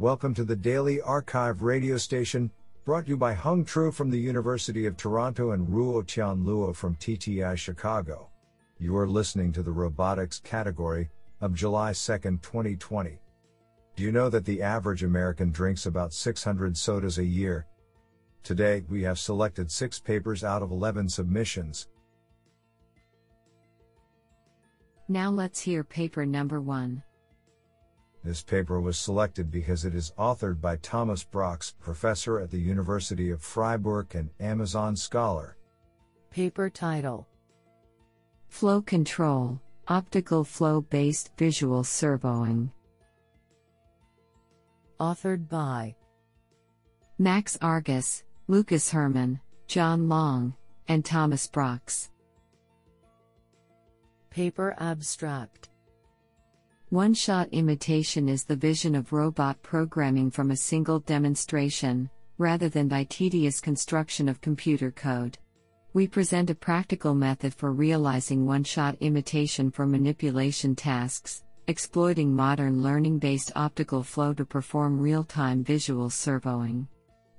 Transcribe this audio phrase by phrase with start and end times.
[0.00, 2.50] Welcome to the Daily Archive radio station,
[2.84, 6.96] brought to you by Hung Tru from the University of Toronto and Ruotian Luo from
[6.96, 8.28] TTI Chicago.
[8.80, 11.10] You are listening to the robotics category
[11.40, 13.20] of July 2, 2020.
[13.94, 17.64] Do you know that the average American drinks about 600 sodas a year?
[18.42, 21.86] Today, we have selected six papers out of 11 submissions.
[25.06, 27.04] Now let's hear paper number one.
[28.24, 33.28] This paper was selected because it is authored by Thomas Brox, professor at the University
[33.30, 35.58] of Freiburg and Amazon scholar.
[36.30, 37.28] Paper title
[38.48, 42.70] Flow Control Optical Flow Based Visual Servoing.
[44.98, 45.94] Authored by
[47.18, 50.54] Max Argus, Lukas Hermann, Jon Long,
[50.88, 52.10] and Thomas Brox.
[54.30, 55.68] Paper abstract
[56.94, 62.86] one shot imitation is the vision of robot programming from a single demonstration, rather than
[62.86, 65.36] by tedious construction of computer code.
[65.92, 72.80] We present a practical method for realizing one shot imitation for manipulation tasks, exploiting modern
[72.80, 76.86] learning based optical flow to perform real time visual servoing.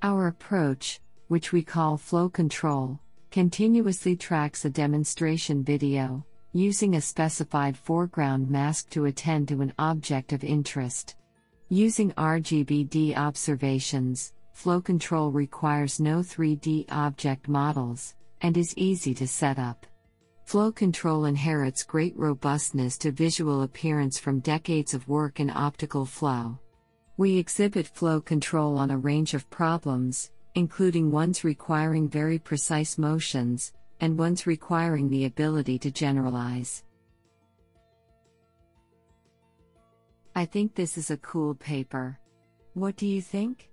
[0.00, 2.98] Our approach, which we call flow control,
[3.30, 10.32] continuously tracks a demonstration video using a specified foreground mask to attend to an object
[10.32, 11.16] of interest.
[11.70, 19.58] Using RGBD observations, flow control requires no 3D object models, and is easy to set
[19.58, 19.86] up.
[20.44, 26.58] Flow control inherits great robustness to visual appearance from decades of work in optical flow.
[27.16, 33.72] We exhibit flow control on a range of problems, including ones requiring very precise motions,
[34.02, 36.82] and ones requiring the ability to generalize.
[40.34, 42.18] I think this is a cool paper.
[42.74, 43.70] What do you think?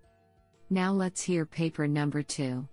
[0.70, 2.68] Now let's hear paper number two.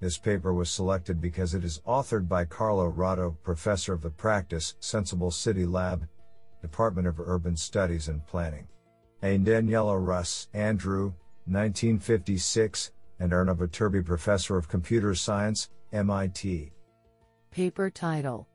[0.00, 4.74] This paper was selected because it is authored by Carlo Ratti, professor of the practice,
[4.80, 6.08] Senseable City Lab,
[6.60, 8.66] Department of Urban Studies and Planning.
[9.22, 11.12] And Daniela Rus, Andrew,
[11.44, 16.72] 1956, and Erna Viterbi, professor of computer science, MIT.
[17.50, 18.48] Paper title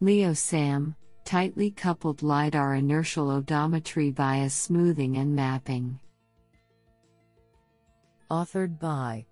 [0.00, 0.94] LIO-SAM
[1.24, 5.98] Tightly Coupled LiDAR Inertial Odometry via Smoothing and Mapping.
[8.30, 9.24] Authored by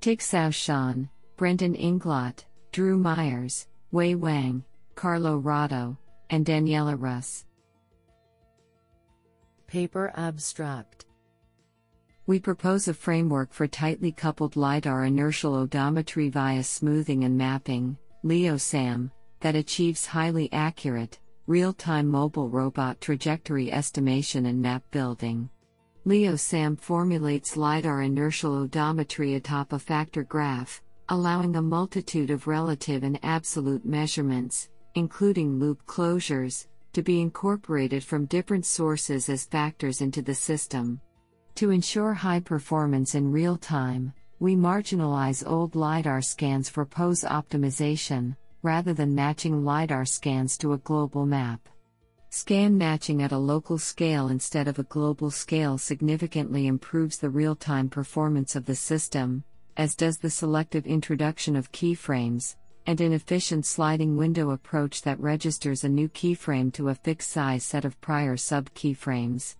[0.00, 4.64] Xiao Shan, Brendan Englot, Drew Meyers, Wei Wang,
[4.94, 5.96] Carlo Ratti,
[6.30, 7.46] and Daniela Rus.
[9.66, 11.06] Paper abstract
[12.26, 19.10] we propose a framework for tightly coupled LiDAR inertial odometry via smoothing and mapping, LIO-SAM,
[19.40, 25.50] that achieves highly accurate, real time mobile robot trajectory estimation and map building.
[26.06, 33.18] LIO-SAM formulates LiDAR inertial odometry atop a factor graph, allowing a multitude of relative and
[33.22, 40.34] absolute measurements, including loop closures, to be incorporated from different sources as factors into the
[40.34, 40.98] system.
[41.56, 48.36] To ensure high performance in real time, we marginalize old LiDAR scans for pose optimization,
[48.62, 51.68] rather than matching LiDAR scans to a global map.
[52.30, 57.54] Scan matching at a local scale instead of a global scale significantly improves the real
[57.54, 59.44] time performance of the system,
[59.76, 62.56] as does the selective introduction of keyframes,
[62.86, 67.62] and an efficient sliding window approach that registers a new keyframe to a fixed size
[67.62, 69.54] set of prior sub keyframes.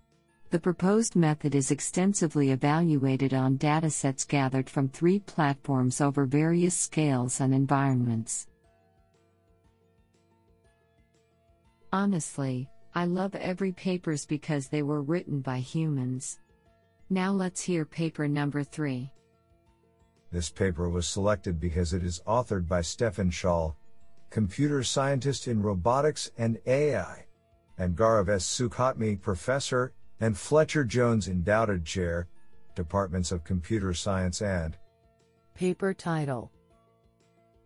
[0.50, 7.40] The proposed method is extensively evaluated on datasets gathered from three platforms over various scales
[7.40, 8.46] and environments.
[11.92, 16.38] Honestly, I love every papers because they were written by humans.
[17.10, 19.10] Now let's hear paper number 3.
[20.30, 23.74] This paper was selected because it is authored by Stefan Schaal,
[24.30, 27.26] computer scientist in robotics and AI,
[27.78, 28.44] and Gaurav S.
[28.44, 32.28] Sukhatme, professor and Fletcher Jones Endowed Chair,
[32.74, 34.76] Departments of Computer Science and
[35.54, 36.50] Paper title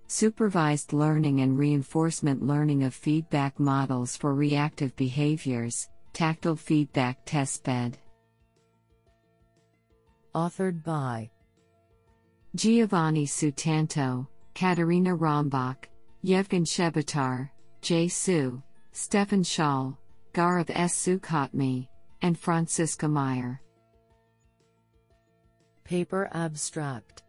[0.06, 7.94] Supervised Learning and Reinforcement Learning of Feedback Models for Reactive Behaviors, Tactile Feedback Testbed.
[10.34, 11.30] Authored by
[12.54, 15.84] Giovanni Sutanto, Katharina Rombach,
[16.24, 17.50] Yevgen Chebotar,
[17.82, 18.62] Jay Su,
[18.92, 19.96] Stefan Schaal,
[20.32, 20.94] Gaurav S.
[20.94, 21.86] Sukhatme,
[22.22, 23.60] and Franziska Meier.
[25.84, 27.22] Paper Abstract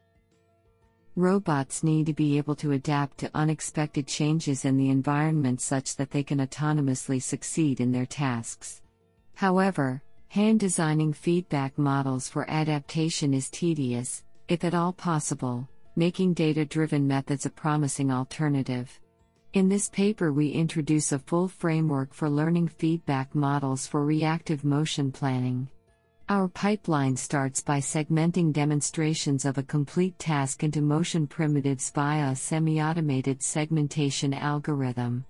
[1.16, 6.12] Robots need to be able to adapt to unexpected changes in the environment such that
[6.12, 8.82] they can autonomously succeed in their tasks.
[9.36, 16.66] However, Hand designing feedback models for adaptation is tedious, if at all possible, making data
[16.66, 19.00] driven methods a promising alternative.
[19.54, 25.12] In this paper, we introduce a full framework for learning feedback models for reactive motion
[25.12, 25.68] planning.
[26.30, 32.36] Our pipeline starts by segmenting demonstrations of a complete task into motion primitives via a
[32.36, 35.26] semi automated segmentation algorithm.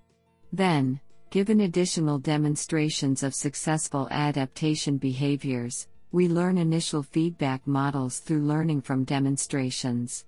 [0.51, 1.00] Then,
[1.30, 9.06] given additional demonstrations of successful adaptation behaviors, we learn initial feedback models through learning from
[9.06, 10.25] demonstrations.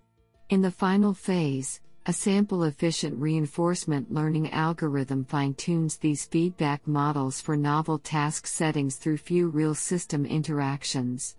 [0.47, 7.39] In the final phase, a sample efficient reinforcement learning algorithm fine tunes these feedback models
[7.39, 11.35] for novel task settings through few real system interactions.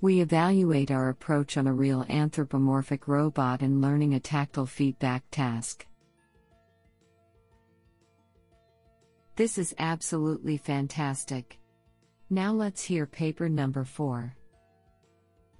[0.00, 5.84] We evaluate our approach on a real anthropomorphic robot and learning a tactile feedback task.
[9.34, 11.58] This is absolutely fantastic.
[12.30, 14.36] Now let's hear paper number 4.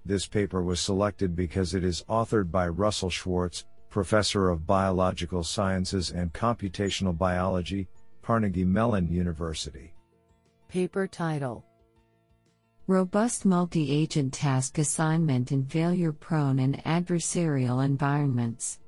[0.06, 6.11] This paper was selected because it is authored by Russell Schwartz, Professor of Biological Sciences
[6.11, 7.87] and Computational Biology,
[8.23, 9.94] Carnegie Mellon University.
[10.67, 11.64] Paper title
[12.88, 18.81] Robust multi agent task assignment in failure prone and adversarial environments.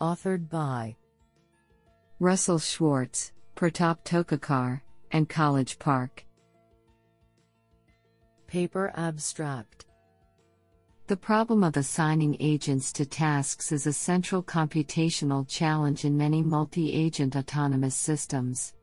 [0.00, 0.96] Authored by
[2.18, 4.80] Russell Schwartz, Pratap Tokekar,
[5.12, 6.24] and College Park.
[8.48, 9.86] Paper abstract
[11.08, 16.92] the problem of assigning agents to tasks is a central computational challenge in many multi
[16.92, 18.74] agent autonomous systems.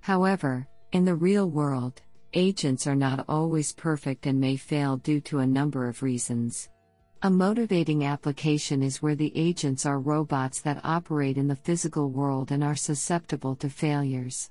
[0.00, 2.00] However, in the real world,
[2.32, 6.70] agents are not always perfect and may fail due to a number of reasons.
[7.22, 12.52] A motivating application is where the agents are robots that operate in the physical world
[12.52, 14.50] and are susceptible to failures.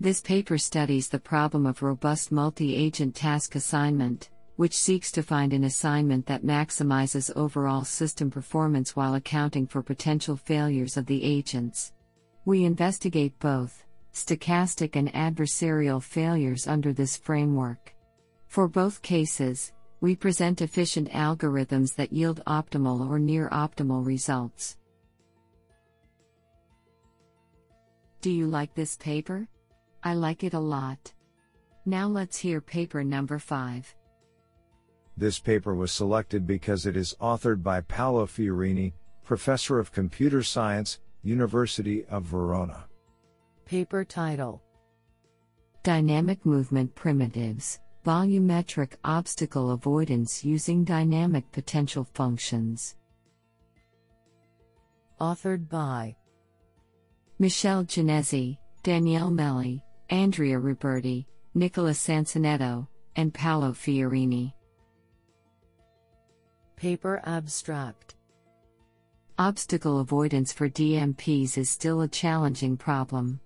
[0.00, 4.30] This paper studies the problem of robust multi agent task assignment
[4.62, 10.36] which seeks to find an assignment that maximizes overall system performance while accounting for potential
[10.36, 11.92] failures of the agents.
[12.44, 13.82] We investigate both
[14.14, 17.92] stochastic and adversarial failures under this framework.
[18.46, 24.76] For both cases, we present efficient algorithms that yield optimal or near optimal results.
[28.20, 29.48] Do you like this paper?
[30.04, 31.12] I like it a lot.
[31.84, 33.92] Now let's hear paper number 5.
[35.16, 38.92] This paper was selected because it is authored by Paolo Fiorini,
[39.24, 42.84] Professor of Computer Science, University of Verona.
[43.64, 44.62] Paper title
[45.82, 52.96] Dynamic Movement Primitives Volumetric Obstacle Avoidance Using Dynamic Potential Functions.
[55.20, 56.16] Authored by
[57.38, 64.52] Michele Ginesi, Daniele Meli, Andrea Roberti, Nicola Sansonetto, and Paolo Fiorini.
[66.82, 68.16] Paper abstract
[69.38, 73.38] Obstacle avoidance for DMPs is still a challenging problem.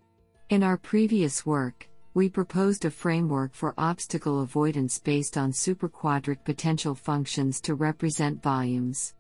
[0.48, 6.94] In our previous work, we proposed a framework for obstacle avoidance based on superquadric potential
[6.94, 9.12] functions to represent volumes.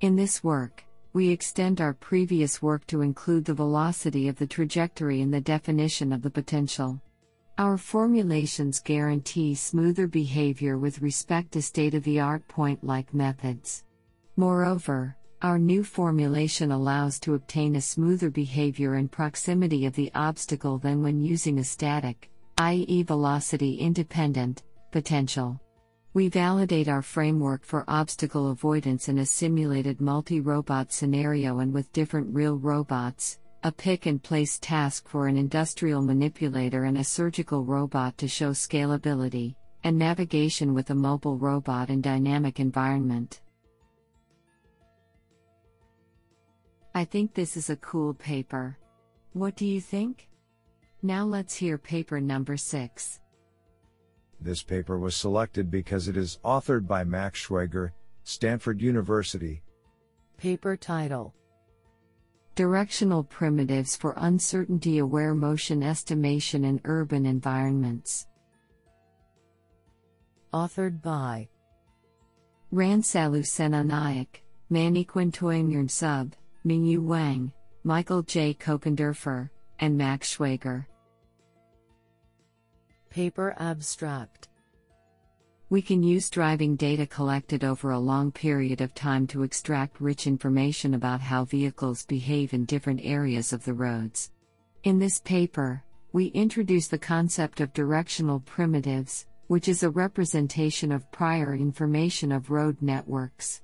[0.00, 0.82] In this work,
[1.12, 6.12] we extend our previous work to include the velocity of the trajectory in the definition
[6.12, 7.00] of the potential.
[7.60, 13.84] Our formulations guarantee smoother behavior with respect to state of the art point like methods.
[14.36, 20.78] Moreover, our new formulation allows to obtain a smoother behavior in proximity of the obstacle
[20.78, 25.60] than when using a static, i.e., velocity independent, potential.
[26.14, 31.92] We validate our framework for obstacle avoidance in a simulated multi robot scenario and with
[31.92, 37.64] different real robots, a pick and place task for an industrial manipulator and a surgical
[37.64, 43.42] robot to show scalability, and navigation with a mobile robot in dynamic environment.
[46.94, 48.78] I think this is a cool paper.
[49.34, 50.28] What do you think?
[51.02, 53.20] Now let's hear paper number 6.
[54.40, 57.90] This paper was selected because it is authored by Max Schwager,
[58.24, 59.62] Stanford University.
[60.38, 61.34] Paper title
[62.54, 68.26] Directional primitives for uncertainty aware motion estimation in urban environments.
[70.52, 71.48] Authored by
[72.72, 75.32] Ransalu Senanayake, Maniquin
[75.90, 76.34] Sub,
[76.66, 77.52] Mingyu Wang,
[77.82, 78.54] Michael J.
[78.54, 80.86] Kochenderfer, and Max Schwager.
[83.08, 84.49] Paper Abstract
[85.70, 90.26] we can use driving data collected over a long period of time to extract rich
[90.26, 94.32] information about how vehicles behave in different areas of the roads.
[94.82, 101.10] In this paper, we introduce the concept of directional primitives, which is a representation of
[101.12, 103.62] prior information of road networks.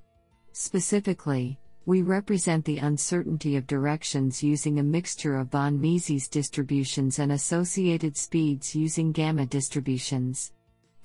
[0.53, 7.33] Specifically, we represent the uncertainty of directions using a mixture of von Mises distributions and
[7.33, 10.53] associated speeds using gamma distributions.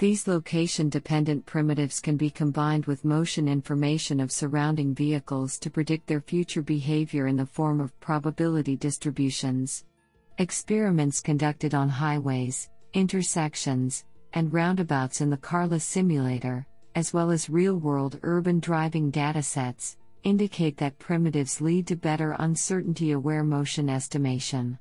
[0.03, 6.09] These location dependent primitives can be combined with motion information of surrounding vehicles to predict
[6.09, 9.85] their future behavior in the form of probability distributions.
[10.39, 16.67] Experiments conducted on highways, intersections, and roundabouts in the Carla simulator,
[16.97, 23.13] as well as real world urban driving datasets, indicate that primitives lead to better uncertainty
[23.13, 24.81] aware motion estimation.